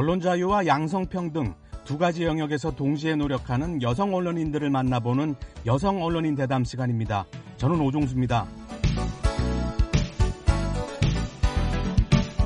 언론 0.00 0.18
자유와 0.18 0.64
양성평등 0.64 1.52
두 1.84 1.98
가지 1.98 2.24
영역에서 2.24 2.70
동시에 2.74 3.16
노력하는 3.16 3.82
여성 3.82 4.14
언론인들을 4.14 4.70
만나보는 4.70 5.34
여성 5.66 6.02
언론인 6.02 6.34
대담 6.34 6.64
시간입니다. 6.64 7.26
저는 7.58 7.78
오종수입니다. 7.82 8.46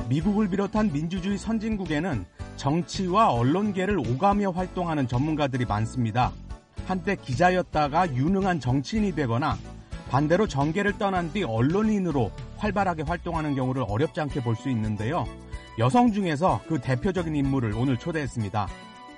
미국을 0.09 0.49
비롯한 0.49 0.91
민주주의 0.91 1.37
선진국에는 1.37 2.25
정치와 2.57 3.31
언론계를 3.31 3.99
오가며 3.99 4.51
활동하는 4.51 5.07
전문가들이 5.07 5.63
많습니다. 5.63 6.33
한때 6.85 7.15
기자였다가 7.15 8.13
유능한 8.13 8.59
정치인이 8.59 9.15
되거나 9.15 9.57
반대로 10.09 10.45
정계를 10.45 10.97
떠난 10.97 11.31
뒤 11.31 11.45
언론인으로 11.45 12.31
활발하게 12.57 13.03
활동하는 13.03 13.55
경우를 13.55 13.85
어렵지 13.87 14.19
않게 14.19 14.43
볼 14.43 14.57
수 14.57 14.69
있는데요. 14.69 15.25
여성 15.77 16.13
중에서 16.13 16.61
그 16.69 16.79
대표적인 16.79 17.35
인물을 17.35 17.73
오늘 17.75 17.97
초대했습니다. 17.97 18.67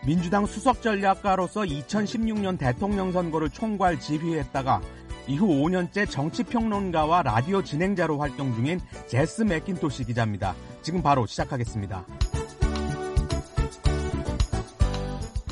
민주당 0.06 0.46
수석 0.48 0.82
전략가로서 0.82 1.62
2016년 1.62 2.58
대통령 2.58 3.12
선거를 3.12 3.50
총괄 3.50 4.00
지휘했다가 4.00 4.82
이후 5.28 5.48
5년째 5.48 6.10
정치평론가와 6.10 7.22
라디오 7.24 7.62
진행자로 7.62 8.18
활동 8.18 8.56
중인 8.56 8.80
제스 9.08 9.44
맥킨토시 9.44 10.06
기자입니다. 10.06 10.56
지금 10.82 11.04
바로 11.04 11.28
시작하겠습니다. 11.28 12.06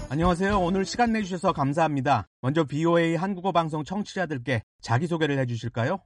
안녕하세요. 0.09 0.59
오늘 0.59 0.86
시간 0.86 1.12
내주셔서 1.12 1.52
감사합니다. 1.52 2.28
먼저 2.42 2.64
BOA 2.64 3.16
한국어 3.16 3.52
방송 3.52 3.84
청취자들께 3.84 4.64
자기소개를 4.81 5.38
해주실까요? 5.40 6.00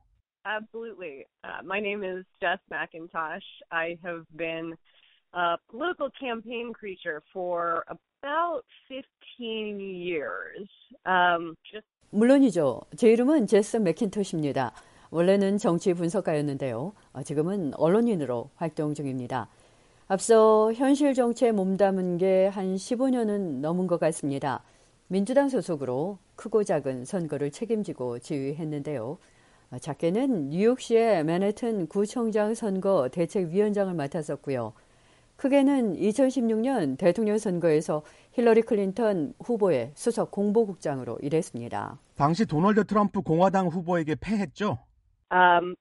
Absolutely. 0.45 1.25
Uh, 1.43 1.61
my 1.63 1.79
name 1.79 2.03
is 2.03 2.25
Jess 2.41 2.59
McIntosh. 2.71 3.43
I 3.71 3.97
have 4.03 4.25
been 4.35 4.73
a 5.33 5.57
political 5.69 6.09
campaign 6.19 6.71
creature 6.73 7.21
for 7.33 7.83
about 7.87 8.63
15 8.87 9.79
years. 9.79 10.67
Um, 11.05 11.55
just 11.71 11.85
물론이죠. 12.11 12.81
제 12.97 13.11
이름은 13.11 13.45
제스 13.47 13.77
맥킨토시입니다. 13.77 14.73
원래는 15.11 15.57
정치 15.59 15.93
분석가였는데요. 15.93 16.93
지금은 17.23 17.73
언론인으로 17.75 18.49
활동 18.55 18.93
중입니다. 18.95 19.47
앞서 20.07 20.73
현실 20.73 21.13
정치에 21.13 21.51
몸담은 21.51 22.17
게 22.17 22.47
한 22.47 22.75
15년은 22.75 23.59
넘은 23.61 23.85
것 23.85 23.99
같습니다. 23.99 24.63
민주당 25.07 25.49
소속으로 25.49 26.17
크고 26.35 26.63
작은 26.63 27.05
선거를 27.05 27.51
책임지고 27.51 28.19
지휘했는데요. 28.19 29.19
작게는 29.77 30.49
뉴욕시의 30.49 31.23
맨해튼 31.23 31.87
구청장 31.87 32.55
선거 32.55 33.09
대책위원장을 33.09 33.93
맡았었고요. 33.93 34.73
크게는 35.35 35.95
2016년 35.95 36.97
대통령 36.97 37.37
선거에서 37.37 38.03
힐러리 38.31 38.61
클린턴 38.61 39.33
후보의 39.39 39.91
수석 39.93 40.31
공보국장으로 40.31 41.19
일했습니다. 41.21 41.99
당시 42.15 42.45
도널드 42.45 42.85
트럼프 42.85 43.21
공화당 43.21 43.67
후보에게 43.67 44.15
패했죠? 44.19 44.79
um, 45.31 45.75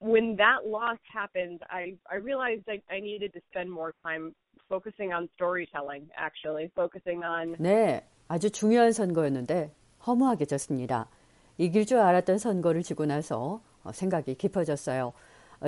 when 0.00 0.36
that 0.36 0.66
loss 0.66 0.98
happened, 1.12 1.60
I, 1.70 1.94
I 2.10 2.16
realized 2.16 2.64
I, 2.68 2.80
I 2.90 3.00
needed 3.00 3.32
to 3.34 3.40
spend 3.50 3.70
more 3.70 3.92
time 4.02 4.34
focusing 4.68 5.12
on 5.12 5.28
storytelling, 5.36 6.08
actually, 6.16 6.70
focusing 6.74 7.22
on. 7.24 7.56
네, 7.58 8.04
아주 8.28 8.50
중요한 8.50 8.92
선거였는데 8.92 9.70
허무하게 10.06 10.46
졌습니다. 10.46 11.08
이길 11.58 11.86
줄 11.86 11.98
알았던 11.98 12.38
선거를 12.38 12.82
지고 12.82 13.06
나서 13.06 13.60
생각이 13.92 14.34
깊어졌어요. 14.34 15.12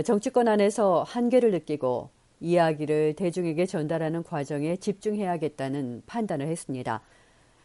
정치권 0.04 0.48
안에서 0.48 1.04
한계를 1.04 1.52
느끼고 1.52 2.10
이야기를 2.40 3.14
대중에게 3.14 3.66
전달하는 3.66 4.22
과정에 4.22 4.76
집중해야겠다는 4.76 6.02
판단을 6.06 6.46
했습니다. 6.48 7.00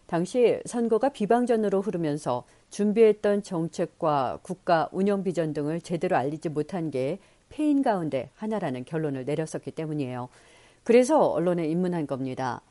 당시 0.06 0.59
선거가 0.66 1.09
비방전으로 1.09 1.82
흐르면서 1.82 2.44
준비했던 2.70 3.44
정책과 3.44 4.40
국가 4.42 4.90
운영 4.92 5.24
비전 5.24 5.53
등을 5.53 5.82
제대로 5.82 6.16
알리지 6.16 6.50
못한 6.50 6.92
게 6.92 7.20
패인 7.50 7.82
가운데 7.82 8.30
하나라는 8.36 8.86
결론을 8.86 9.26
내렸었기 9.26 9.72
때문이에요. 9.72 10.30
그래서 10.84 11.22
언론에 11.22 11.68
입문한 11.68 12.08
겁니다. 12.08 12.62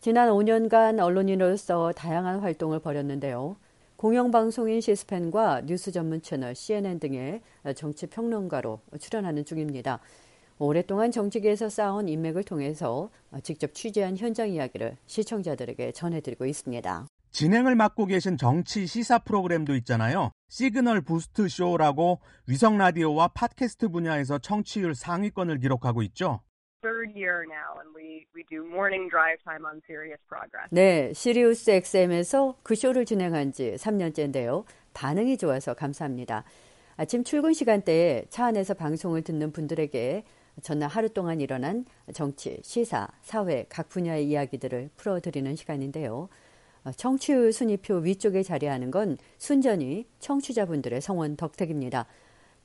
지난 0.00 0.28
5년간 0.28 1.00
언론인으로서 1.00 1.92
다양한 1.92 2.40
활동을 2.40 2.78
벌였는데요. 2.78 3.56
공영방송인 3.96 4.80
C-SPAN과 4.80 5.62
뉴스 5.66 5.92
전문 5.92 6.20
채널 6.20 6.54
CNN 6.54 6.98
등의 6.98 7.40
정치 7.76 8.06
평론가로 8.06 8.80
출연하는 8.98 9.44
중입니다. 9.44 10.00
오랫동안 10.58 11.10
정치계에서 11.10 11.68
쌓아온 11.68 12.08
인맥을 12.08 12.44
통해서 12.44 13.10
직접 13.42 13.72
취재한 13.72 14.16
현장 14.16 14.50
이야기를 14.50 14.96
시청자들에게 15.06 15.92
전해드리고 15.92 16.44
있습니다. 16.44 17.06
진행을 17.30 17.74
맡고 17.76 18.06
계신 18.06 18.36
정치 18.36 18.86
시사 18.86 19.20
프로그램도 19.20 19.74
있잖아요. 19.76 20.30
Signal 20.48 21.00
Boost 21.00 21.48
쇼라고 21.48 22.20
위성 22.46 22.78
라디오와 22.78 23.28
팟캐스트 23.28 23.88
분야에서 23.88 24.38
청취율 24.38 24.94
상위권을 24.94 25.58
기록하고 25.58 26.02
있죠. 26.02 26.40
네, 30.70 31.12
시리우스 31.14 31.70
XM에서 31.70 32.56
그 32.62 32.74
쇼를 32.74 33.06
진행한 33.06 33.52
지 33.52 33.72
3년째인데요. 33.76 34.64
반응이 34.92 35.38
좋아서 35.38 35.72
감사합니다. 35.72 36.44
아침 36.96 37.24
출근 37.24 37.54
시간대에 37.54 38.26
차 38.28 38.46
안에서 38.46 38.74
방송을 38.74 39.22
듣는 39.22 39.50
분들에게 39.52 40.24
전날 40.62 40.88
하루 40.90 41.08
동안 41.08 41.40
일어난 41.40 41.84
정치, 42.12 42.60
시사, 42.62 43.08
사회 43.22 43.64
각 43.68 43.88
분야의 43.88 44.28
이야기들을 44.28 44.90
풀어드리는 44.96 45.56
시간인데요. 45.56 46.28
어, 46.84 46.92
청취율 46.92 47.52
순위표 47.52 47.96
위쪽에 47.96 48.42
자리하는 48.42 48.90
건 48.90 49.16
순전히 49.38 50.06
청취자분들의 50.18 51.00
성원 51.00 51.36
덕택입니다. 51.36 52.06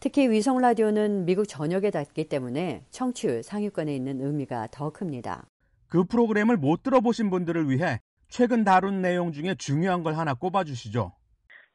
특히 0.02 0.30
위성 0.30 0.60
라디오는 0.60 1.26
미국 1.26 1.46
전역에 1.46 1.92
닿기 1.92 2.30
때문에 2.30 2.86
청취율 2.90 3.44
상위권에 3.44 3.94
있는 3.94 4.22
의미가 4.22 4.70
더 4.72 4.92
큽니다. 4.92 5.46
그 5.90 6.06
프로그램을 6.06 6.56
못 6.56 6.84
들어보신 6.84 7.30
분들을 7.30 7.70
위해 7.70 8.00
최근 8.30 8.64
다룬 8.64 9.02
내용 9.02 9.34
중에 9.34 9.56
중요한 9.56 10.04
걸 10.04 10.14
하나 10.14 10.34
꼽아주시죠. 10.34 11.12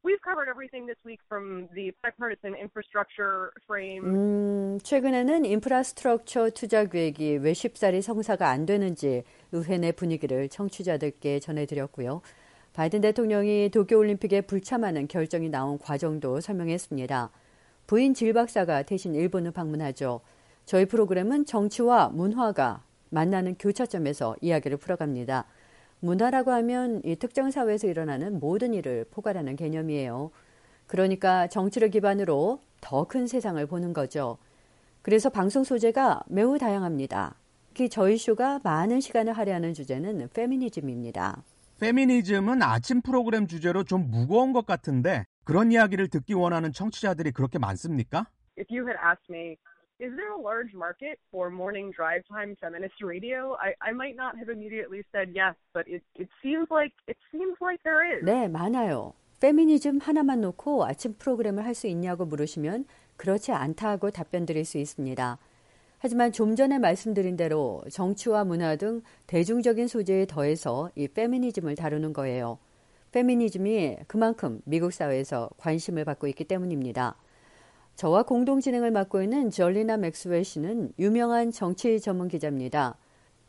We've 0.04 0.20
covered 0.22 0.50
everything 0.50 0.86
this 0.86 1.00
week 1.04 1.20
from 1.26 1.68
the 1.74 1.92
bipartisan 2.02 2.54
infrastructure 2.54 3.50
frame. 3.64 4.04
음, 4.04 4.78
최근에는 4.82 5.44
인프라스트럭처 5.44 6.50
투자 6.50 6.84
계획이 6.84 7.38
왜 7.38 7.52
쉽사리 7.52 8.00
성사가 8.00 8.48
안 8.48 8.64
되는지 8.64 9.24
의회 9.52 9.76
내 9.76 9.92
분위기를 9.92 10.48
청취자들께 10.48 11.40
전해드렸고요. 11.40 12.22
바이든 12.72 13.02
대통령이 13.02 13.70
도쿄올림픽에 13.70 14.42
불참하는 14.42 15.08
결정이 15.08 15.48
나온 15.48 15.78
과정도 15.78 16.40
설명했습니다. 16.40 17.30
부인 17.86 18.14
질 18.14 18.32
박사가 18.32 18.82
대신 18.84 19.14
일본을 19.14 19.50
방문하죠. 19.50 20.20
저희 20.64 20.86
프로그램은 20.86 21.44
정치와 21.44 22.08
문화가 22.08 22.82
만나는 23.10 23.56
교차점에서 23.58 24.36
이야기를 24.40 24.78
풀어갑니다. 24.78 25.44
문화라고 26.00 26.50
하면 26.52 27.00
이 27.04 27.16
특정 27.16 27.50
사회에서 27.50 27.86
일어나는 27.86 28.40
모든 28.40 28.74
일을 28.74 29.06
포괄하는 29.10 29.56
개념이에요. 29.56 30.30
그러니까 30.86 31.46
정치를 31.46 31.90
기반으로 31.90 32.60
더 32.80 33.04
큰 33.04 33.26
세상을 33.26 33.64
보는 33.66 33.92
거죠. 33.92 34.36
그래서 35.02 35.30
방송 35.30 35.64
소재가 35.64 36.22
매우 36.28 36.58
다양합니다. 36.58 37.34
특히 37.68 37.88
저희 37.88 38.16
쇼가 38.16 38.60
많은 38.62 39.00
시간을 39.00 39.32
할애하는 39.32 39.74
주제는 39.74 40.28
페미니즘입니다. 40.32 41.42
페미니즘은 41.80 42.62
아침 42.62 43.02
프로그램 43.02 43.46
주제로 43.46 43.84
좀 43.84 44.10
무거운 44.10 44.52
것 44.52 44.64
같은데 44.64 45.24
그런 45.44 45.72
이야기를 45.72 46.08
듣기 46.08 46.34
원하는 46.34 46.72
청취자들이 46.72 47.32
그렇게 47.32 47.58
많습니까? 47.58 48.26
If 48.58 48.66
you 48.70 48.86
had 48.86 48.98
asked 49.02 49.30
me 49.30 49.56
is 50.00 50.10
there 50.16 50.32
a 50.34 50.40
large 50.40 50.74
market 50.74 51.18
for 51.30 51.50
morning 51.50 51.92
drive 51.94 52.22
time 52.26 52.56
feminist 52.60 52.96
radio? 53.04 53.54
I, 53.60 53.74
I 53.80 53.92
might 53.92 54.16
not 54.16 54.36
have 54.36 54.50
immediately 54.50 55.04
said 55.12 55.32
yes, 55.34 55.54
but 55.72 55.86
it, 55.86 56.02
it 56.18 56.28
seems 56.42 56.66
like 56.70 56.92
it 57.06 57.18
seems 57.30 57.56
like 57.60 57.78
there 57.84 58.02
is. 58.02 58.24
네, 58.24 58.48
많아요. 58.48 59.14
페미니즘 59.40 60.00
하나만 60.00 60.40
놓고 60.40 60.84
아침 60.86 61.14
프로그램을 61.18 61.64
할 61.64 61.74
수 61.74 61.86
있냐고 61.86 62.24
물으시면 62.24 62.86
그렇지 63.16 63.52
않다고 63.52 64.10
답변 64.10 64.46
드릴 64.46 64.64
수 64.64 64.78
있습니다. 64.78 65.38
하지만 65.98 66.32
좀 66.32 66.54
전에 66.54 66.78
말씀드린 66.78 67.36
대로 67.36 67.82
정치와 67.90 68.44
문화 68.44 68.76
등 68.76 69.02
대중적인 69.26 69.88
소재에 69.88 70.26
더해서 70.26 70.90
이 70.96 71.08
페미니즘을 71.08 71.76
다루는 71.76 72.12
거예요. 72.12 72.58
페미니즘이 73.14 73.98
그만큼 74.08 74.60
미국 74.64 74.92
사회에서 74.92 75.48
관심을 75.58 76.04
받고 76.04 76.26
있기 76.26 76.44
때문입니다. 76.44 77.14
저와 77.94 78.24
공동 78.24 78.60
진행을 78.60 78.90
맡고 78.90 79.22
있는 79.22 79.50
절리나 79.50 79.98
맥스웰 79.98 80.42
씨는 80.42 80.94
유명한 80.98 81.52
정치 81.52 82.00
전문 82.00 82.26
기자입니다. 82.26 82.96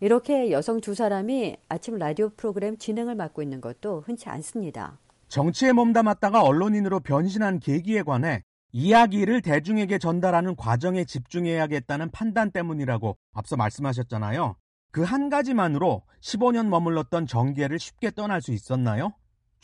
이렇게 0.01 0.51
여성 0.51 0.81
두 0.81 0.94
사람이 0.94 1.57
아침 1.67 1.97
라디오 1.97 2.29
프로그램 2.29 2.77
진행을 2.77 3.15
맡고 3.15 3.41
있는 3.41 3.59
것도 3.59 4.03
흔치 4.06 4.29
않습니다. 4.29 5.00
정치에 5.29 5.71
몸담았다가 5.71 6.44
언론인으로 6.44 7.00
변신한 7.00 7.59
계기에 7.59 8.03
관해 8.03 8.44
이야기를 8.71 9.41
대중에게 9.41 9.97
전달하는 9.97 10.56
과정에 10.56 11.06
집중해야겠다는 11.06 12.12
판단 12.12 12.51
때문이라고 12.51 13.17
앞서 13.33 13.56
말씀하셨잖아요. 13.56 14.57
그 14.91 15.01
한 15.01 15.29
가지만으로 15.29 16.03
15년 16.21 16.67
머물렀던 16.67 17.25
정계를 17.25 17.79
쉽게 17.79 18.12
떠날 18.12 18.44
수 18.44 18.51
있었나요? 18.51 19.13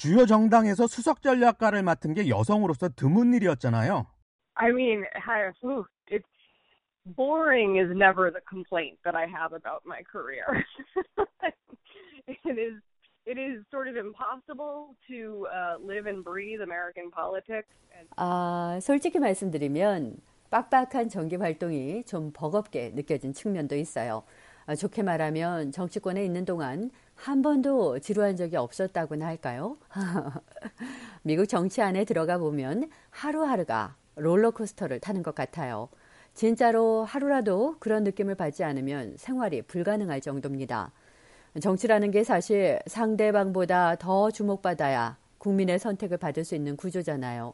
주요 0.02 0.26
정당에서 0.26 0.88
수석 0.88 1.22
전략가를 1.22 1.84
맡은 1.84 2.16
게 2.16 2.28
여성으로서 2.28 2.90
드문 2.90 3.36
일이었잖아요. 3.36 4.08
I 4.56 4.70
mean, 4.70 5.06
it's 6.10 6.26
boring 7.06 7.78
is 7.78 7.92
never 7.94 8.32
the 8.32 8.42
complaint 8.50 8.98
that 9.04 9.16
I 9.16 9.28
have 9.30 9.54
about 9.54 9.86
my 9.86 10.02
career. 10.12 10.42
it 12.26 12.58
is 12.58 12.82
it 13.28 13.38
is 13.38 13.64
sort 13.70 13.88
of 13.88 13.96
impossible 13.96 14.98
to 15.08 15.46
uh, 15.54 15.78
live 15.78 16.10
and 16.10 16.24
breathe 16.24 16.62
American 16.64 17.12
politics. 17.12 17.70
아, 18.18 18.80
솔직히 18.82 19.20
말씀드리면 19.20 20.18
빡빡한 20.50 21.10
정기 21.10 21.36
활동이 21.36 22.06
좀 22.06 22.32
버겁게 22.34 22.90
느껴진 22.96 23.34
측면도 23.34 23.76
있어요. 23.76 24.24
아, 24.66 24.74
좋게 24.74 25.04
말하면 25.04 25.72
정치권에 25.72 26.26
있는 26.26 26.44
동안 26.46 26.90
한 27.22 27.44
번도 27.44 28.00
지루한 28.00 28.36
적이 28.36 28.56
없었다고나 28.56 29.28
할까요? 29.28 29.78
미국 31.22 31.46
정치 31.46 31.80
안에 31.80 32.04
들어가 32.04 32.40
보면 32.40 32.90
하루하루가 33.12 33.96
롤러코스터를 34.16 35.00
타는 35.00 35.22
것 35.22 35.36
같아요. 35.36 35.90
진짜로 36.34 37.04
하루라도 37.04 37.76
그런 37.78 38.04
느낌을 38.06 38.34
받지 38.34 38.64
않으면 38.64 39.18
생활이 39.18 39.62
불가능할 39.62 40.20
정도입니다. 40.20 40.92
정치라는 41.62 42.10
게 42.10 42.24
사실 42.24 42.80
상대방보다 42.88 43.98
더 43.98 44.32
주목받아야 44.32 45.18
국민의 45.38 45.78
선택을 45.78 46.18
받을 46.18 46.44
수 46.44 46.56
있는 46.56 46.76
구조잖아요. 46.76 47.54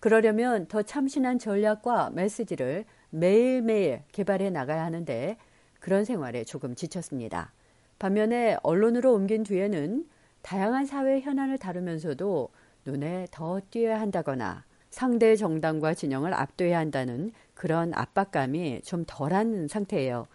그러려면 0.00 0.66
더 0.66 0.82
참신한 0.82 1.38
전략과 1.38 2.10
메시지를 2.10 2.84
매일매일 3.10 4.02
개발해 4.10 4.50
나가야 4.50 4.84
하는데 4.84 5.36
그런 5.78 6.04
생활에 6.04 6.42
조금 6.42 6.74
지쳤습니다. 6.74 7.52
반면에 7.98 8.56
언론으로 8.62 9.14
옮긴 9.14 9.42
뒤에는 9.42 10.06
다양한 10.42 10.86
사회 10.86 11.20
현안을 11.20 11.58
다루면서도 11.58 12.50
눈에 12.84 13.26
더 13.30 13.60
띄어야 13.70 14.00
한다거나 14.00 14.64
상대 14.90 15.34
정당과 15.34 15.94
진영을 15.94 16.32
압도해야 16.32 16.78
한다는 16.78 17.32
그런 17.54 17.92
압박감이 17.94 18.82
좀 18.82 19.04
덜한 19.06 19.68
상태예요. 19.68 20.26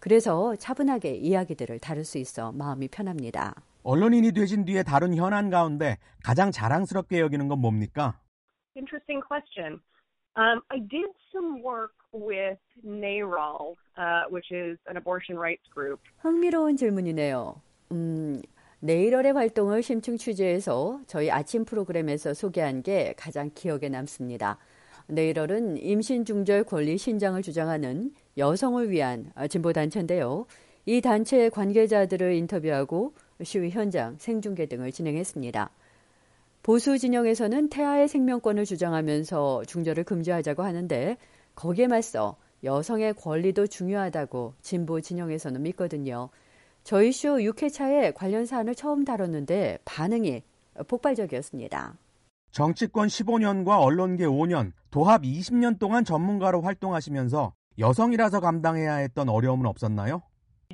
그래서 0.00 0.56
차분하게 0.56 1.14
이야기들을 1.16 1.78
다룰 1.78 2.04
수 2.04 2.18
있어 2.18 2.52
마음이 2.52 2.88
편합니다. 2.88 3.54
언론인이 3.82 4.32
되신 4.32 4.64
뒤에 4.64 4.82
다룬 4.82 5.14
현안 5.14 5.50
가운데 5.50 5.98
가장 6.24 6.50
자랑스럽게 6.50 7.20
여기는 7.20 7.48
건 7.48 7.60
뭡니까? 7.60 8.18
Interesting 8.76 9.22
question. 9.26 9.80
Um, 10.36 10.62
I 10.70 10.78
did 10.78 11.10
some 11.32 11.62
work 11.62 11.92
with 12.12 12.58
NARAL, 12.86 13.76
uh, 13.96 14.22
which 14.30 14.50
is 14.52 14.78
an 14.88 14.96
abortion 14.96 15.36
rights 15.36 15.66
group. 15.74 16.00
흥미로운 16.22 16.76
질문이네요. 16.76 17.60
음, 17.92 18.40
네이럴의 18.80 19.32
활동을 19.32 19.82
심층 19.82 20.16
취재해서 20.16 21.00
저희 21.06 21.30
아침 21.30 21.64
프로그램에서 21.64 22.32
소개한 22.34 22.82
게 22.82 23.14
가장 23.16 23.50
기억에 23.54 23.88
남습니다. 23.88 24.58
네이럴은 25.08 25.78
임신 25.78 26.24
중절 26.24 26.64
권리 26.64 26.96
신장을 26.96 27.42
주장하는 27.42 28.12
여성을 28.38 28.88
위한 28.90 29.32
진보 29.48 29.72
단체인데요. 29.72 30.46
이 30.86 31.00
단체의 31.00 31.50
관계자들을 31.50 32.32
인터뷰하고 32.34 33.14
시위 33.42 33.70
현장 33.70 34.16
생중계 34.18 34.66
등을 34.66 34.92
진행했습니다. 34.92 35.70
보수 36.62 36.98
진영에서는 36.98 37.70
태아의 37.70 38.08
생명권을 38.08 38.64
주장하면서 38.64 39.64
중절을 39.66 40.04
금지하자고 40.04 40.62
하는데 40.62 41.16
거기에 41.54 41.86
맞서 41.86 42.36
여성의 42.62 43.14
권리도 43.14 43.66
중요하다고 43.66 44.54
진보 44.60 45.00
진영에서는 45.00 45.62
믿거든요. 45.62 46.28
저희 46.84 47.12
쇼 47.12 47.36
6회차에 47.36 48.14
관련 48.14 48.44
사안을 48.44 48.74
처음 48.74 49.04
다뤘는데 49.04 49.78
반응이 49.84 50.42
폭발적이었습니다. 50.86 51.94
정치권 52.52 53.08
15년과 53.08 53.80
언론계 53.80 54.26
5년, 54.26 54.72
도합 54.90 55.22
20년 55.22 55.78
동안 55.78 56.04
전문가로 56.04 56.62
활동하시면서 56.62 57.54
여성이라서 57.78 58.40
감당해야 58.40 58.96
했던 58.96 59.28
어려움은 59.28 59.66
없었나요? 59.66 60.22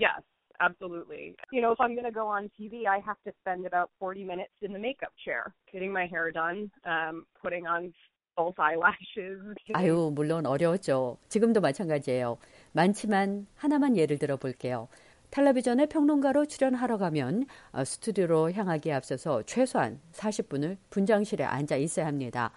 Yes, 0.00 0.22
absolutely. 0.60 1.34
You 1.52 1.62
know, 1.62 1.72
if 1.72 1.80
I'm 1.80 1.94
going 1.94 2.06
to 2.06 2.12
go 2.12 2.26
on 2.26 2.50
TV, 2.58 2.86
I 2.86 2.98
have 3.04 3.16
to 3.26 3.32
spend 3.40 3.66
about 3.66 3.90
40 3.98 4.24
minutes 4.24 4.52
in 4.62 4.72
the 4.72 4.78
makeup 4.78 5.12
chair, 5.24 5.54
getting 5.72 5.92
my 5.92 6.06
hair 6.06 6.30
done, 6.30 6.70
um, 6.84 7.26
putting 7.42 7.66
on 7.66 7.92
false 8.36 8.54
eyelashes. 8.58 9.40
아유, 9.74 10.12
물론 10.14 10.46
어려웠죠. 10.46 11.16
지금도 11.28 11.60
마찬가지예요. 11.60 12.38
많지만 12.72 13.46
하나만 13.56 13.96
예를 13.96 14.18
들어 14.18 14.36
볼게요. 14.36 14.88
텔레비전에 15.30 15.86
평론가로 15.86 16.46
출연하러 16.46 16.98
가면 16.98 17.46
스튜디오로 17.84 18.52
향하기에 18.52 18.92
앞서서 18.92 19.42
최소한 19.42 20.00
40분을 20.12 20.76
분장실에 20.90 21.44
앉아 21.44 21.76
있어야 21.76 22.06
합니다. 22.06 22.52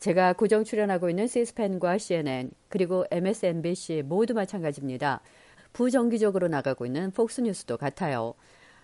제가 0.00 0.32
고정 0.32 0.64
출연하고 0.64 1.10
있는 1.10 1.26
시스펜과 1.26 1.98
CNN 1.98 2.50
그리고 2.68 3.04
MSNBC 3.10 4.02
모두 4.06 4.34
마찬가지입니다. 4.34 5.20
부정기적으로 5.72 6.48
나가고 6.48 6.86
있는 6.86 7.10
폭스뉴스도 7.10 7.76
같아요. 7.76 8.34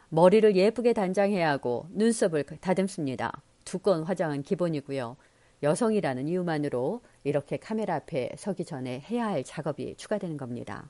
머리를 0.08 0.54
예쁘게 0.54 0.92
단장해야 0.92 1.50
하고 1.50 1.86
눈썹을 1.90 2.44
다듬습니다. 2.60 3.32
두꺼운 3.64 4.04
화장은 4.04 4.42
기본이고요. 4.42 5.16
여성이라는 5.62 6.28
이유만으로 6.28 7.00
이렇게 7.24 7.56
카메라 7.56 7.96
앞에 7.96 8.30
서기 8.36 8.64
전에 8.64 9.00
해야 9.10 9.26
할 9.26 9.42
작업이 9.42 9.96
추가되는 9.96 10.36
겁니다. 10.36 10.88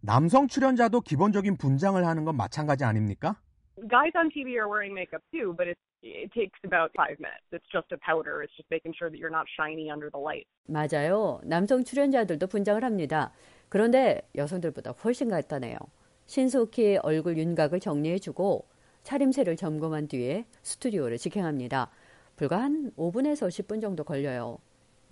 남성 0.00 0.48
출연자도 0.48 1.02
기본적인 1.02 1.56
분장을 1.56 2.02
하는 2.06 2.24
건 2.24 2.36
마찬가지 2.36 2.84
아닙니까? 2.84 3.36
Guys 3.88 4.16
on 4.16 4.30
TV 4.30 4.52
are 4.52 4.66
wearing 4.66 4.92
makeup 4.92 5.22
too, 5.32 5.54
but 5.54 5.68
it's 5.68 5.89
it 6.02 6.32
takes 6.32 6.58
about 6.64 6.90
five 6.96 7.18
minutes. 7.18 7.44
It's 7.52 7.66
just 7.72 7.92
a 7.92 7.98
powder. 7.98 8.42
It's 8.42 8.54
just 8.56 8.68
making 8.70 8.94
sure 8.98 9.10
that 9.10 9.18
you're 9.18 9.30
not 9.30 9.46
shiny 9.56 9.90
under 9.90 10.10
the 10.10 10.20
light. 10.20 10.46
맞아요. 10.68 11.40
남성 11.44 11.84
출연자들도 11.84 12.46
분장을 12.46 12.82
합니다. 12.82 13.32
그런데 13.68 14.22
여성들보다 14.34 14.92
훨씬 15.04 15.28
간단해요. 15.28 15.76
신속히 16.26 16.98
얼굴 17.02 17.36
윤곽을 17.38 17.80
정리해주고 17.80 18.66
차림새를 19.02 19.56
점검한 19.56 20.08
뒤에 20.08 20.44
스튜디오를 20.62 21.18
직행합니다. 21.18 21.90
불과 22.36 22.62
한 22.62 22.92
5분에서 22.96 23.48
10분 23.48 23.80
정도 23.80 24.04
걸려요. 24.04 24.58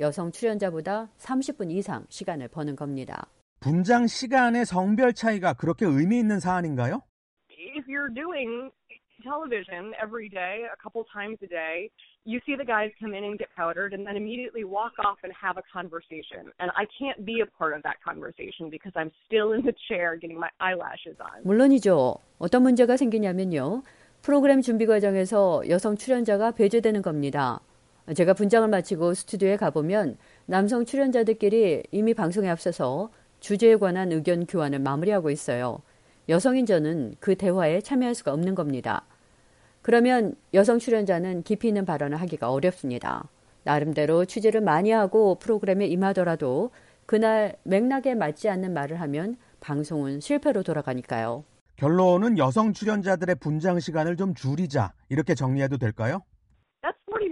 여성 0.00 0.30
출연자보다 0.30 1.08
30분 1.18 1.72
이상 1.72 2.06
시간을 2.08 2.48
버는 2.48 2.76
겁니다. 2.76 3.26
분장 3.60 4.06
시간의 4.06 4.64
성별 4.64 5.12
차이가 5.12 5.52
그렇게 5.52 5.84
의미 5.84 6.18
있는 6.18 6.38
사안인가요? 6.38 7.02
If 7.50 7.86
you're 7.88 8.14
doing 8.14 8.70
television 9.22 9.92
every 10.00 10.28
day, 10.28 10.66
a 10.72 10.76
couple 10.76 11.04
times 11.12 11.38
a 11.42 11.46
day, 11.46 11.90
you 12.24 12.40
see 12.46 12.54
the 12.56 12.64
guys 12.64 12.90
come 13.00 13.14
in 13.14 13.24
and 13.24 13.38
get 13.38 13.48
powdered 13.56 13.92
and 13.94 14.06
then 14.06 14.16
immediately 14.16 14.64
walk 14.64 14.92
off 15.04 15.18
and 15.22 15.32
have 15.32 15.56
a 15.56 15.62
conversation. 15.72 16.52
And 16.60 16.70
I 16.76 16.86
can't 16.98 17.24
be 17.24 17.40
a 17.40 17.46
part 17.58 17.74
of 17.74 17.82
that 17.82 17.96
conversation 18.04 18.70
because 18.70 18.92
I'm 18.96 19.10
still 19.26 19.52
in 19.52 19.62
the 19.64 19.74
chair 19.88 20.16
getting 20.16 20.38
my 20.38 20.50
eyelashes 20.60 21.16
on. 21.20 21.44
물론이죠. 21.44 22.18
어떤 22.38 22.62
문제가 22.62 22.96
생기냐면요. 22.96 23.82
프로그램 24.22 24.60
준비 24.60 24.86
과정에서 24.86 25.62
여성 25.68 25.96
출연자가 25.96 26.52
배제되는 26.52 27.02
겁니다. 27.02 27.60
제가 28.14 28.34
분장을 28.34 28.66
마치고 28.68 29.14
스튜디오에 29.14 29.56
가보면 29.56 30.16
남성 30.46 30.84
출연자들끼리 30.84 31.84
이미 31.92 32.14
방송에 32.14 32.48
앞서서 32.48 33.10
주제에 33.40 33.76
관한 33.76 34.10
의견 34.12 34.46
교환을 34.46 34.80
마무리하고 34.80 35.30
있어요. 35.30 35.82
여성인 36.28 36.66
저는 36.66 37.14
그 37.20 37.36
대화에 37.36 37.80
참여할 37.80 38.14
수가 38.14 38.32
없는 38.32 38.54
겁니다. 38.54 39.02
그러면 39.80 40.34
여성 40.52 40.78
출연자는 40.78 41.42
깊이 41.42 41.68
있는 41.68 41.86
발언을 41.86 42.20
하기가 42.20 42.52
어렵습니다. 42.52 43.28
나름대로 43.64 44.26
취재를 44.26 44.60
많이 44.60 44.90
하고 44.90 45.36
프로그램에 45.36 45.86
임하더라도 45.86 46.70
그날 47.06 47.56
맥락에 47.62 48.14
맞지 48.14 48.50
않는 48.50 48.74
말을 48.74 49.00
하면 49.00 49.36
방송은 49.60 50.20
실패로 50.20 50.62
돌아가니까요. 50.62 51.44
결론은 51.76 52.36
여성 52.36 52.72
출연자들의 52.72 53.36
분장 53.36 53.80
시간을 53.80 54.16
좀 54.16 54.34
줄이자 54.34 54.92
이렇게 55.08 55.34
정리해도 55.34 55.78
될까요? 55.78 56.22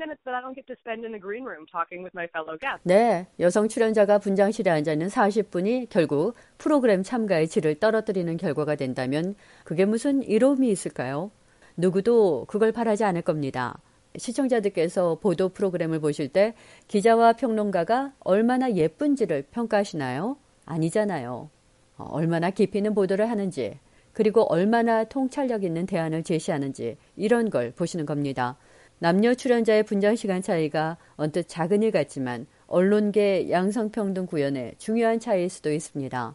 Minutes 0.06 0.22
that 0.24 0.34
I 0.34 0.40
don't 0.40 0.54
get 0.54 0.66
to 0.68 0.76
spend 0.78 1.04
in 1.04 1.12
the 1.12 1.20
green 1.20 1.44
room 1.44 1.66
talking 1.66 2.02
with 2.02 2.14
my 2.14 2.26
fellow 2.30 2.56
guests. 2.58 2.82
네, 2.84 3.26
여성 3.40 3.68
출연자가 3.68 4.18
분장실에 4.18 4.70
앉아 4.70 4.92
있는 4.92 5.08
40분이 5.08 5.88
결국 5.90 6.34
프로그램 6.58 7.02
참가의 7.02 7.48
질을 7.48 7.76
떨어뜨리는 7.76 8.36
결과가 8.36 8.76
된다면 8.76 9.34
그게 9.64 9.84
무슨 9.84 10.22
이로움이 10.22 10.70
있을까요? 10.70 11.30
누구도 11.76 12.46
그걸 12.46 12.72
바라지 12.72 13.04
않을 13.04 13.22
겁니다. 13.22 13.78
시청자들께서 14.16 15.18
보도 15.20 15.50
프로그램을 15.50 16.00
보실 16.00 16.28
때 16.28 16.54
기자와 16.88 17.34
평론가가 17.34 18.14
얼마나 18.20 18.72
예쁜지를 18.72 19.46
평가하시나요? 19.50 20.38
아니잖아요. 20.64 21.50
어, 21.98 22.04
얼마나 22.10 22.50
깊이 22.50 22.78
있는 22.78 22.94
보도를 22.94 23.28
하는지, 23.28 23.78
그리고 24.12 24.42
얼마나 24.50 25.04
통찰력 25.04 25.64
있는 25.64 25.84
대안을 25.84 26.22
제시하는지, 26.22 26.96
이런 27.16 27.50
걸 27.50 27.72
보시는 27.72 28.06
겁니다. 28.06 28.56
남녀 28.98 29.34
출연자의 29.34 29.82
분장 29.82 30.16
시간 30.16 30.40
차이가 30.40 30.96
언뜻 31.16 31.48
작은 31.48 31.82
일 31.82 31.90
같지만 31.90 32.46
언론계 32.66 33.50
양성평등 33.50 34.26
구현에 34.26 34.72
중요한 34.78 35.20
차이일 35.20 35.50
수도 35.50 35.70
있습니다. 35.70 36.34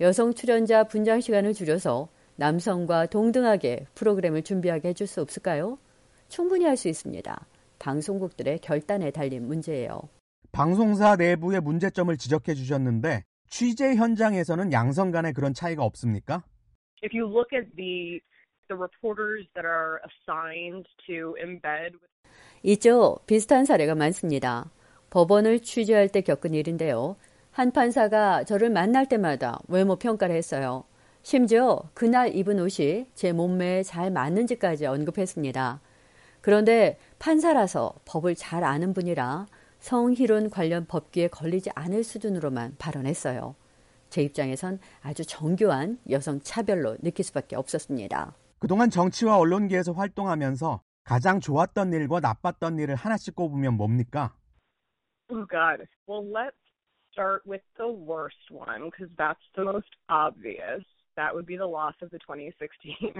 여성 0.00 0.34
출연자 0.34 0.84
분장 0.84 1.20
시간을 1.20 1.54
줄여서 1.54 2.08
남성과 2.36 3.06
동등하게 3.06 3.86
프로그램을 3.94 4.42
준비하게 4.42 4.88
해줄 4.88 5.06
수 5.06 5.22
없을까요? 5.22 5.78
충분히 6.28 6.64
할 6.66 6.76
수 6.76 6.88
있습니다. 6.88 7.46
방송국들의 7.78 8.58
결단에 8.58 9.10
달린 9.10 9.46
문제예요. 9.46 10.00
방송사 10.52 11.16
내부의 11.16 11.60
문제점을 11.60 12.14
지적해 12.16 12.54
주셨는데 12.54 13.24
취재 13.48 13.94
현장에서는 13.94 14.72
양성 14.72 15.10
간에 15.10 15.32
그런 15.32 15.54
차이가 15.54 15.84
없습니까? 15.84 16.42
If 17.02 17.16
you 17.16 17.30
look 17.30 17.48
at 17.56 17.68
the 17.76 18.20
the 18.68 18.76
reporters 18.76 19.46
that 19.54 19.66
are 19.66 20.00
assigned 20.06 20.86
to 21.06 21.34
embed 21.40 21.98
있죠. 22.62 23.18
비슷한 23.26 23.64
사례가 23.64 23.94
많습니다. 23.94 24.70
법원을 25.10 25.60
취재할 25.60 26.08
때 26.08 26.22
겪은 26.22 26.54
일인데요. 26.54 27.16
한 27.50 27.70
판사가 27.70 28.44
저를 28.44 28.70
만날 28.70 29.06
때마다 29.06 29.60
외모 29.68 29.96
평가를 29.96 30.34
했어요. 30.34 30.84
심지어 31.22 31.82
그날 31.94 32.34
입은 32.34 32.58
옷이 32.58 33.06
제 33.14 33.32
몸매에 33.32 33.82
잘 33.82 34.10
맞는지까지 34.10 34.86
언급했습니다. 34.86 35.80
그런데 36.40 36.98
판사라서 37.18 37.94
법을 38.04 38.34
잘 38.34 38.64
아는 38.64 38.92
분이라 38.92 39.46
성희롱 39.78 40.50
관련 40.50 40.86
법규에 40.86 41.28
걸리지 41.28 41.70
않을 41.74 42.02
수준으로만 42.02 42.76
발언했어요. 42.78 43.54
제 44.10 44.22
입장에선 44.22 44.80
아주 45.02 45.24
정교한 45.24 45.98
여성 46.10 46.40
차별로 46.40 46.96
느낄 47.02 47.24
수밖에 47.24 47.56
없었습니다. 47.56 48.34
그동안 48.64 48.88
정치와 48.88 49.36
언론계에서 49.36 49.92
활동하면서 49.92 50.80
가장 51.04 51.38
좋았던 51.38 51.92
일과 51.92 52.18
나빴던 52.20 52.78
일을 52.78 52.94
하나씩 52.94 53.36
꼽으면 53.36 53.74
뭡니까? 53.74 54.32
Oh 55.28 55.44
God. 55.50 55.86
Well, 56.08 56.24
let's 56.24 56.56
start 57.12 57.42
with 57.44 57.60
the 57.76 57.92
worst 57.92 58.48
one 58.48 58.88
because 58.88 59.12
that's 59.18 59.44
the 59.54 59.64
most 59.64 59.92
obvious. 60.08 60.80
That 61.14 61.34
would 61.34 61.44
be 61.44 61.58
the 61.58 61.68
loss 61.68 61.92
of 62.00 62.08
the 62.08 62.18
2016 62.24 63.12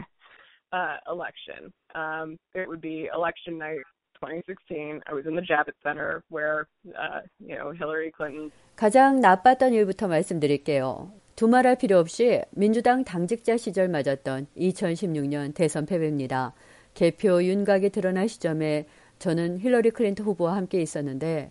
uh, 0.72 0.96
election. 1.12 1.68
Um, 1.94 2.38
it 2.54 2.66
would 2.66 2.80
be 2.80 3.10
election 3.12 3.58
night 3.58 3.84
2016. 4.24 5.02
I 5.04 5.12
was 5.12 5.26
in 5.26 5.36
the 5.36 5.44
Javits 5.44 5.76
Center 5.84 6.24
where, 6.30 6.68
uh, 6.96 7.20
you 7.38 7.54
know, 7.54 7.70
Hillary 7.70 8.10
Clinton. 8.16 8.50
가장 8.76 9.20
나빴던 9.20 9.74
일부터 9.74 10.08
말씀드릴게요. 10.08 11.12
두말할 11.36 11.76
필요 11.76 11.98
없이 11.98 12.42
민주당 12.50 13.04
당직자 13.04 13.56
시절 13.56 13.88
맞았던 13.88 14.46
2016년 14.56 15.52
대선 15.54 15.84
패배입니다. 15.84 16.54
개표 16.94 17.42
윤곽이 17.42 17.90
드러난 17.90 18.28
시점에 18.28 18.86
저는 19.18 19.58
힐러리 19.58 19.90
클린턴 19.90 20.24
후보와 20.26 20.54
함께 20.54 20.80
있었는데 20.80 21.50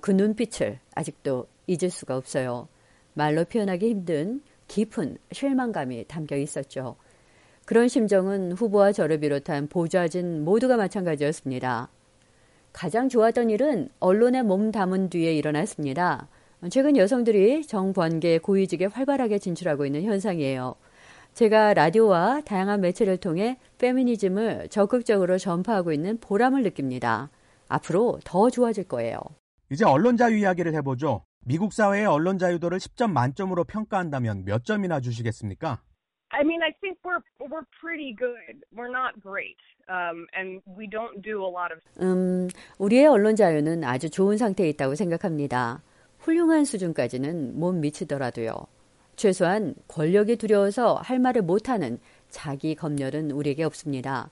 그 0.00 0.10
눈빛을 0.10 0.80
아직도 0.94 1.46
잊을 1.68 1.90
수가 1.90 2.16
없어요. 2.16 2.68
말로 3.14 3.44
표현하기 3.44 3.88
힘든 3.88 4.42
깊은 4.66 5.18
실망감이 5.30 6.06
담겨 6.08 6.36
있었죠. 6.36 6.96
그런 7.66 7.86
심정은 7.86 8.52
후보와 8.52 8.90
저를 8.90 9.20
비롯한 9.20 9.68
보좌진 9.68 10.44
모두가 10.44 10.76
마찬가지였습니다. 10.76 11.88
가장 12.72 13.08
좋았던 13.08 13.50
일은 13.50 13.90
언론에 14.00 14.42
몸 14.42 14.72
담은 14.72 15.08
뒤에 15.10 15.34
일어났습니다. 15.34 16.28
최근 16.68 16.96
여성들이 16.96 17.66
정관계 17.66 18.38
고위직에 18.38 18.86
활발하게 18.86 19.38
진출하고 19.38 19.86
있는 19.86 20.02
현상이에요. 20.02 20.74
제가 21.32 21.74
라디오와 21.74 22.42
다양한 22.42 22.80
매체를 22.82 23.16
통해 23.16 23.58
페미니즘을 23.78 24.68
적극적으로 24.68 25.38
전파하고 25.38 25.92
있는 25.92 26.18
보람을 26.20 26.62
느낍니다. 26.62 27.30
앞으로 27.68 28.18
더 28.24 28.50
좋아질 28.50 28.84
거예요. 28.84 29.18
이제 29.70 29.84
언론 29.84 30.16
자유 30.16 30.36
이야기를 30.36 30.74
해보죠. 30.74 31.22
미국 31.46 31.72
사회의 31.72 32.04
언론 32.04 32.36
자유도를 32.36 32.78
10점 32.78 33.12
만점으로 33.12 33.64
평가한다면 33.64 34.44
몇 34.44 34.64
점이나 34.64 35.00
주시겠습니까? 35.00 35.80
I 36.32 36.42
mean, 36.42 36.62
I 36.62 36.72
think 36.80 36.98
we're 37.02 37.22
we're 37.40 37.66
pretty 37.80 38.14
good. 38.14 38.62
We're 38.72 38.90
not 38.90 39.18
great, 39.20 39.56
um, 39.88 40.26
and 40.36 40.62
we 40.78 40.86
don't 40.86 41.22
do 41.22 41.42
a 41.42 41.50
lot 41.50 41.72
of. 41.72 41.80
음, 42.00 42.48
우리의 42.78 43.06
언론 43.06 43.34
자유는 43.34 43.82
아주 43.82 44.10
좋은 44.10 44.36
상태에 44.36 44.68
있다고 44.68 44.94
생각합니다. 44.94 45.82
훌륭한 46.20 46.64
수준까지는 46.64 47.58
못 47.58 47.72
미치더라도요. 47.72 48.52
최소한 49.16 49.74
권력이 49.88 50.36
두려워서 50.36 50.94
할 50.94 51.18
말을 51.18 51.42
못하는 51.42 51.98
자기 52.30 52.74
검열은 52.74 53.30
우리에게 53.32 53.64
없습니다. 53.64 54.30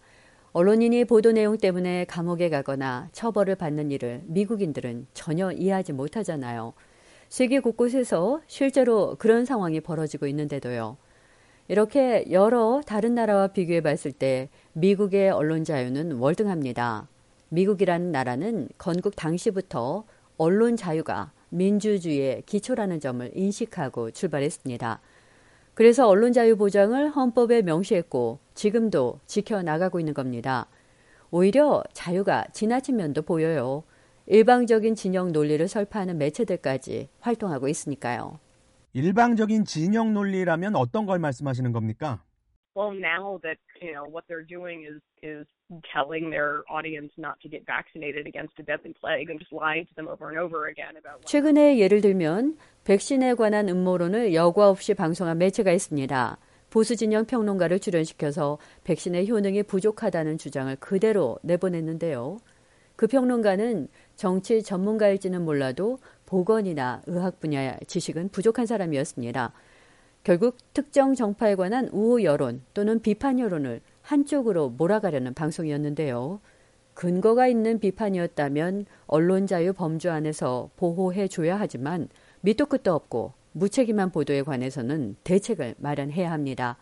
언론인이 0.53 1.05
보도 1.05 1.33
내용 1.33 1.59
때문에 1.59 2.05
감옥에 2.07 2.49
가거나 2.49 3.09
처벌을 3.13 3.55
받는 3.55 3.91
일을 3.91 4.23
미국인들은 4.27 5.07
전혀 5.13 5.53
이해하지 5.53 5.93
못하잖아요. 5.93 6.73
세계 7.29 7.61
곳곳에서 7.61 8.41
실제로 8.47 9.17
그런 9.19 9.45
상황이 9.45 9.81
벌어지고 9.81 10.27
있는데도요. 10.27 10.97
이렇게 11.69 12.25
여러 12.31 12.81
다른 12.87 13.15
나라와 13.15 13.49
비교해 13.49 13.83
봤을 13.83 14.11
때 14.11 14.49
미국의 14.73 15.31
언론 15.31 15.65
자유는 15.65 16.13
월등합니다. 16.13 17.09
미국이라는 17.51 18.11
나라는 18.11 18.69
건국 18.79 19.17
당시부터 19.17 20.05
언론 20.39 20.77
자유가 20.77 21.31
민주주의의 21.51 22.43
기초라는 22.43 23.01
점을 23.01 23.31
인식하고 23.35 24.11
출발했습니다. 24.11 25.01
그래서 25.75 26.09
언론 26.09 26.33
자유 26.33 26.57
보장을 26.57 27.09
헌법에 27.11 27.63
명시했고 27.63 28.41
지금도 28.55 29.21
지켜나가고 29.27 30.01
있는 30.01 30.13
겁니다. 30.15 30.67
오히려 31.31 31.85
자유가 31.93 32.45
지나친 32.53 32.97
면도 32.97 33.23
보여요. 33.23 33.85
일방적인 34.27 34.95
진영 34.95 35.33
논리를 35.33 35.67
설파하는 35.67 36.19
매체들까지 36.19 37.09
활동하고 37.21 37.69
있으니까요. 37.69 38.41
일방적인 38.93 39.65
진영 39.65 40.13
논리라면 40.13 40.75
어떤 40.75 41.07
걸 41.07 41.19
말씀하시는 41.19 41.73
겁니까? 41.73 42.25
Well, 42.75 42.97
now 42.97 43.39
that 43.43 43.59
you 43.81 43.93
know 43.93 44.07
what 44.09 44.27
they're 44.29 44.47
doing 44.47 44.85
is 44.85 45.01
is 45.23 45.47
telling 45.93 46.31
their 46.31 46.65
audience 46.69 47.13
not 47.19 47.41
to 47.43 47.49
get 47.49 47.65
vaccinated 47.67 48.27
against 48.27 48.55
a 48.59 48.65
deadly 48.65 48.95
plague 49.01 49.31
and 49.31 49.39
just 49.39 49.53
lying 49.53 49.87
to 49.87 49.95
them 49.95 50.09
over 50.09 50.29
and 50.29 50.39
over 50.39 50.69
again 50.69 50.97
about. 50.97 51.25
최근에 51.27 51.79
예를 51.79 52.01
들면 52.01 52.57
백신에 52.85 53.35
관한 53.35 53.69
음모론을 53.69 54.35
여과 54.35 54.71
없이 54.71 54.95
방송한 54.95 55.39
매체가 55.39 55.73
있습니다. 55.73 56.39
보수 56.71 56.97
진영 56.97 57.25
평론가를 57.25 57.81
출연시켜서 57.81 58.59
백신의 58.85 59.31
효능이 59.31 59.63
부족하다는 59.65 60.39
주장을 60.39 60.75
그대로 60.77 61.39
내보냈는데요. 61.43 62.39
그 62.97 63.07
평론가는 63.07 63.89
정치 64.17 64.63
전문가일지는 64.63 65.45
몰라도 65.45 65.99
보건이나 66.27 67.01
의학 67.07 67.41
분야 67.41 67.79
지식은 67.87 68.31
부족한 68.31 68.67
사람이었습니다. 68.67 69.53
결국 70.25 70.57
특정 70.75 71.15
정파에 71.15 71.55
관한 71.55 71.89
우호 71.93 72.23
여론 72.23 72.63
또는 72.75 73.01
비판 73.01 73.39
여론을 73.39 73.81
한쪽으로 74.09 74.71
몰아가려는 74.71 75.35
방송이었는데요. 75.35 76.41
근거가 76.95 77.47
있는 77.47 77.79
비판이었다면 77.79 78.87
언론 79.07 79.47
자유 79.47 79.75
범주 79.75 80.11
안에서 80.11 80.71
보호해 80.77 81.29
줘야 81.29 81.61
하지만 81.61 82.09
밑도 82.41 82.67
끝도 82.67 82.95
없고 82.95 83.35
무책임한 83.53 84.11
보도에 84.11 84.43
관해서는 84.43 85.17
대책을 85.25 85.75
마련해야 85.77 86.33
합니다. 86.33 86.79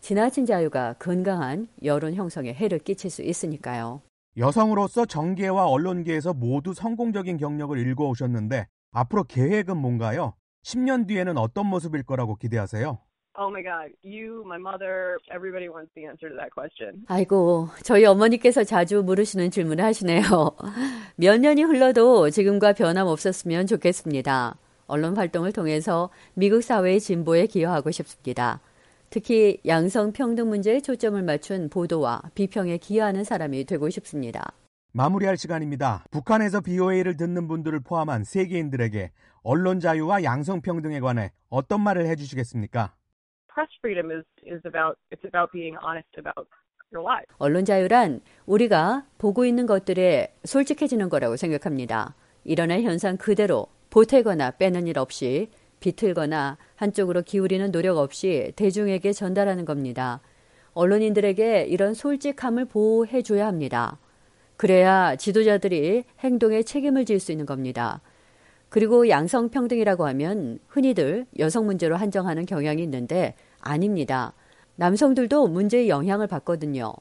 지나친 0.00 0.44
자유가 0.44 0.92
건강한 0.98 1.68
여론 1.84 2.14
형성에 2.14 2.52
해를 2.52 2.78
끼칠 2.80 3.10
수 3.10 3.22
있으니까요. 3.22 4.02
여성으로서 4.36 5.06
정계와 5.06 5.68
언론계에서 5.68 6.34
모두 6.34 6.74
성공적인 6.74 7.38
경력을 7.38 7.76
일궈오셨는데 7.78 8.66
앞으로 8.92 9.24
계획은 9.24 9.74
뭔가요? 9.74 10.34
10년 10.64 11.08
뒤에는 11.08 11.38
어떤 11.38 11.66
모습일 11.66 12.02
거라고 12.02 12.36
기대하세요? 12.36 12.98
Oh 13.40 13.48
my 13.50 13.62
God, 13.62 13.92
you, 14.02 14.42
my 14.44 14.58
mother, 14.58 15.16
everybody 15.32 15.68
wants 15.68 15.92
the 15.94 16.06
answer 16.06 16.28
to 16.28 16.34
that 16.34 16.50
question. 16.52 17.04
아이고, 17.06 17.68
저희 17.84 18.04
어머니께서 18.04 18.64
자주 18.64 19.04
물으시는 19.04 19.52
질문을 19.52 19.84
하시네요. 19.84 20.22
몇 21.14 21.38
년이 21.38 21.62
흘러도 21.62 22.30
지금과 22.30 22.72
변함없었으면 22.72 23.68
좋겠습니다. 23.68 24.56
언론 24.88 25.16
활동을 25.16 25.52
통해서 25.52 26.10
미국 26.34 26.62
사회의 26.62 26.98
진보에 26.98 27.46
기여하고 27.46 27.92
싶습니다. 27.92 28.60
특히 29.08 29.60
양성 29.66 30.12
평등 30.12 30.48
문제에 30.48 30.80
초점을 30.80 31.22
맞춘 31.22 31.68
보도와 31.68 32.22
비평에 32.34 32.78
기여하는 32.78 33.22
사람이 33.22 33.66
되고 33.66 33.88
싶습니다. 33.88 34.52
마무리할 34.90 35.36
시간입니다. 35.36 36.04
북한에서 36.10 36.60
BOA를 36.60 37.16
듣는 37.16 37.46
분들을 37.46 37.78
포함한 37.80 38.24
세계인들에게 38.24 39.12
언론 39.42 39.78
자유와 39.78 40.24
양성 40.24 40.60
평등에 40.60 40.98
관해 40.98 41.30
어떤 41.48 41.80
말을 41.82 42.06
해주시겠습니까? 42.06 42.97
Press 43.58 43.74
freedom 43.80 44.12
is 44.12 44.24
is 44.46 44.62
about 44.64 44.98
it's 45.10 45.26
about 45.26 45.50
being 45.50 45.76
honest 45.82 46.06
about 46.16 46.46
your 46.92 47.02
life. 47.02 47.26
언론 47.38 47.64
자유란 47.64 48.20
우리가 48.46 49.04
보고 49.18 49.44
있는 49.44 49.66
것들에 49.66 50.32
솔직해지는 50.44 51.08
거라고 51.08 51.34
생각합니다. 51.36 52.14
일어날 52.44 52.82
현상 52.82 53.16
그대로 53.16 53.66
보태거나 53.90 54.52
빼는 54.52 54.86
일 54.86 54.96
없이 55.00 55.50
비틀거나 55.80 56.56
한쪽으로 56.76 57.22
기울이는 57.22 57.72
노력 57.72 57.98
없이 57.98 58.52
대중에게 58.54 59.12
전달하는 59.12 59.64
겁니다. 59.64 60.20
언론인들에게 60.74 61.64
이런 61.64 61.94
솔직함을 61.94 62.66
보호해 62.66 63.22
줘야 63.22 63.48
합니다. 63.48 63.98
그래야 64.56 65.16
지도자들이 65.16 66.04
행동에 66.20 66.62
책임을 66.62 67.06
질 67.06 67.18
수 67.18 67.32
있는 67.32 67.44
겁니다. 67.44 68.02
그리고 68.68 69.08
양성평등이라고 69.08 70.06
하면 70.08 70.58
흔히들 70.68 71.26
여성 71.38 71.66
문제로 71.66 71.96
한정하는 71.96 72.46
경향이 72.46 72.82
있는데 72.82 73.34
아닙니다. 73.60 74.34
남성들도 74.76 75.48
문제의 75.48 75.88
영향을 75.88 76.26
받거든요. 76.26 76.92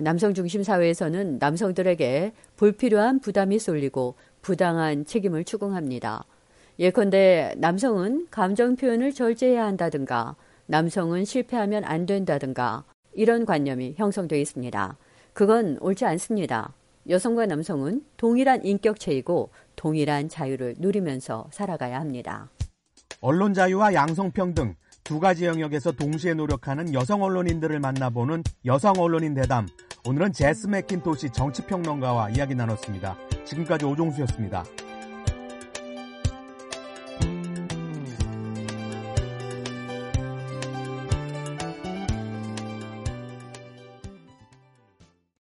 남성 0.00 0.32
중심 0.32 0.62
사회에서는 0.62 1.38
남성들에게 1.38 2.32
불필요한 2.56 3.20
부담이 3.20 3.58
쏠리고 3.58 4.14
부당한 4.40 5.04
책임을 5.04 5.44
추궁합니다. 5.44 6.24
예컨대 6.78 7.54
남성은 7.58 8.28
감정 8.30 8.76
표현을 8.76 9.12
절제해야 9.12 9.66
한다든가 9.66 10.36
남성은 10.66 11.26
실패하면 11.26 11.84
안 11.84 12.06
된다든가 12.06 12.84
이런 13.12 13.44
관념이 13.44 13.94
형성되어 13.98 14.38
있습니다. 14.38 14.96
그건 15.34 15.76
옳지 15.80 16.06
않습니다. 16.06 16.72
여성과 17.08 17.46
남성은 17.46 18.02
동일한 18.16 18.64
인격체이고 18.64 19.50
동일한 19.76 20.28
자유를 20.28 20.76
누리면서 20.78 21.48
살아가야 21.50 21.98
합니다. 22.00 22.50
언론 23.20 23.54
자유와 23.54 23.94
양성평등 23.94 24.74
두 25.04 25.18
가지 25.18 25.46
영역에서 25.46 25.92
동시에 25.92 26.34
노력하는 26.34 26.94
여성 26.94 27.22
언론인들을 27.22 27.78
만나보는 27.80 28.44
여성 28.66 28.94
언론인 28.98 29.34
대담. 29.34 29.66
오늘은 30.04 30.32
제스 30.32 30.68
맥킨토시 30.68 31.30
정치평론가와 31.30 32.30
이야기 32.30 32.54
나눴습니다. 32.54 33.16
지금까지 33.44 33.84
오종수였습니다. 33.84 34.64